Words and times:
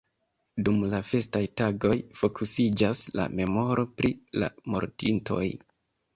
Dum 0.69 0.77
la 0.93 1.01
festaj 1.09 1.41
tagoj 1.61 1.91
fokusiĝas 2.21 3.05
la 3.21 3.27
memoro 3.43 3.87
pri 4.01 4.13
la 4.41 4.51
mortintoj. 4.79 5.45